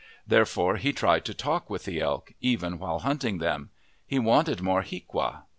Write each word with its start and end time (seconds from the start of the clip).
Therefore 0.25 0.77
he 0.77 0.93
tried 0.93 1.25
to 1.25 1.33
talk 1.35 1.69
with 1.69 1.85
the 1.85 1.99
elk, 2.01 2.33
even 2.41 2.79
while 2.79 3.01
hunting 3.01 3.37
them. 3.37 3.69
He 4.03 4.17
wanted 4.17 4.59
more 4.59 4.81
hiaqua. 4.81 5.43